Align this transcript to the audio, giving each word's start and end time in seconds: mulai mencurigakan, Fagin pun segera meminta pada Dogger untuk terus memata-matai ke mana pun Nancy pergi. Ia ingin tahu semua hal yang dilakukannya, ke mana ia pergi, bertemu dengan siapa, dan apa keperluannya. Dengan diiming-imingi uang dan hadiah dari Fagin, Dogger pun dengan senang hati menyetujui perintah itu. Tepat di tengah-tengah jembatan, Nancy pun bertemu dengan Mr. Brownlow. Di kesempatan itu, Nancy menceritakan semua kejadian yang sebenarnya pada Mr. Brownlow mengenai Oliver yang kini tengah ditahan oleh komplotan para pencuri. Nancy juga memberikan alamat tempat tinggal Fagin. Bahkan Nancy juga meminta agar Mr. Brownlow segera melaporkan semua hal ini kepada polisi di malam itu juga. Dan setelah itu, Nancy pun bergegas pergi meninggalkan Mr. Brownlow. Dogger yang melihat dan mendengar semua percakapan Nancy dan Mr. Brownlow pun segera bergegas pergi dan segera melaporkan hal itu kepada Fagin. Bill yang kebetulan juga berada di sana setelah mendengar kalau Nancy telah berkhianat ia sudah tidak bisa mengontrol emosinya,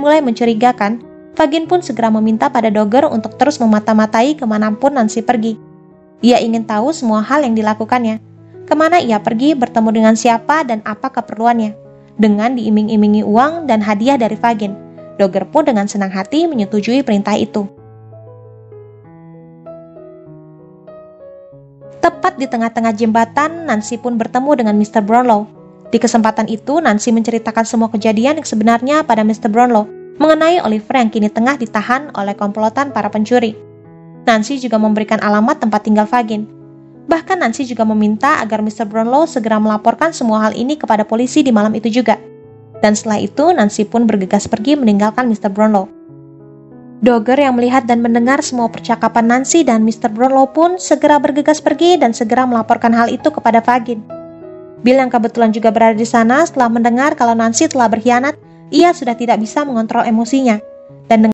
mulai 0.00 0.24
mencurigakan, 0.24 1.04
Fagin 1.38 1.70
pun 1.70 1.78
segera 1.80 2.10
meminta 2.10 2.50
pada 2.50 2.68
Dogger 2.68 3.06
untuk 3.06 3.38
terus 3.38 3.62
memata-matai 3.62 4.34
ke 4.34 4.44
mana 4.48 4.72
pun 4.74 4.96
Nancy 4.96 5.22
pergi. 5.22 5.54
Ia 6.20 6.42
ingin 6.42 6.66
tahu 6.66 6.90
semua 6.90 7.22
hal 7.22 7.46
yang 7.46 7.54
dilakukannya, 7.54 8.20
ke 8.66 8.74
mana 8.76 9.00
ia 9.00 9.22
pergi, 9.22 9.56
bertemu 9.56 9.88
dengan 9.94 10.14
siapa, 10.18 10.66
dan 10.66 10.84
apa 10.84 11.08
keperluannya. 11.08 11.72
Dengan 12.20 12.52
diiming-imingi 12.52 13.24
uang 13.24 13.64
dan 13.64 13.80
hadiah 13.80 14.20
dari 14.20 14.36
Fagin, 14.36 14.76
Dogger 15.16 15.48
pun 15.48 15.64
dengan 15.64 15.88
senang 15.88 16.12
hati 16.12 16.44
menyetujui 16.44 17.00
perintah 17.00 17.36
itu. 17.36 17.64
Tepat 22.00 22.40
di 22.40 22.48
tengah-tengah 22.48 22.96
jembatan, 22.96 23.68
Nancy 23.68 24.00
pun 24.00 24.16
bertemu 24.16 24.50
dengan 24.64 24.74
Mr. 24.76 25.04
Brownlow. 25.04 25.59
Di 25.90 25.98
kesempatan 25.98 26.46
itu, 26.46 26.78
Nancy 26.78 27.10
menceritakan 27.10 27.66
semua 27.66 27.90
kejadian 27.90 28.38
yang 28.38 28.46
sebenarnya 28.46 29.02
pada 29.02 29.26
Mr. 29.26 29.50
Brownlow 29.50 29.90
mengenai 30.22 30.62
Oliver 30.62 30.94
yang 30.94 31.10
kini 31.10 31.26
tengah 31.26 31.58
ditahan 31.58 32.14
oleh 32.14 32.38
komplotan 32.38 32.94
para 32.94 33.10
pencuri. 33.10 33.58
Nancy 34.22 34.62
juga 34.62 34.78
memberikan 34.78 35.18
alamat 35.18 35.64
tempat 35.64 35.82
tinggal 35.82 36.06
Fagin. 36.06 36.46
Bahkan 37.10 37.42
Nancy 37.42 37.66
juga 37.66 37.82
meminta 37.82 38.38
agar 38.38 38.62
Mr. 38.62 38.86
Brownlow 38.86 39.26
segera 39.26 39.58
melaporkan 39.58 40.14
semua 40.14 40.46
hal 40.46 40.54
ini 40.54 40.78
kepada 40.78 41.02
polisi 41.02 41.42
di 41.42 41.50
malam 41.50 41.74
itu 41.74 41.90
juga. 41.90 42.14
Dan 42.78 42.94
setelah 42.94 43.18
itu, 43.18 43.50
Nancy 43.50 43.82
pun 43.82 44.06
bergegas 44.06 44.46
pergi 44.46 44.78
meninggalkan 44.78 45.26
Mr. 45.26 45.50
Brownlow. 45.50 45.90
Dogger 47.00 47.40
yang 47.40 47.56
melihat 47.56 47.88
dan 47.88 48.04
mendengar 48.04 48.44
semua 48.44 48.68
percakapan 48.68 49.24
Nancy 49.24 49.64
dan 49.64 49.82
Mr. 49.82 50.12
Brownlow 50.12 50.52
pun 50.52 50.76
segera 50.76 51.16
bergegas 51.16 51.58
pergi 51.58 51.96
dan 51.96 52.12
segera 52.12 52.44
melaporkan 52.44 52.92
hal 52.92 53.08
itu 53.08 53.32
kepada 53.32 53.64
Fagin. 53.64 54.19
Bill 54.80 54.96
yang 54.96 55.12
kebetulan 55.12 55.52
juga 55.52 55.68
berada 55.68 55.96
di 55.96 56.08
sana 56.08 56.44
setelah 56.48 56.72
mendengar 56.72 57.12
kalau 57.18 57.36
Nancy 57.36 57.68
telah 57.68 57.88
berkhianat 57.90 58.36
ia 58.70 58.94
sudah 58.94 59.18
tidak 59.18 59.42
bisa 59.42 59.66
mengontrol 59.66 60.06
emosinya, 60.06 60.62